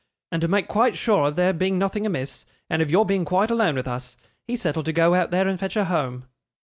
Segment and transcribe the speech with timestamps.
[0.31, 3.51] And to make quite sure of there being nothing amiss, and of your being quite
[3.51, 6.25] alone with us, he settled to go out there and fetch her home.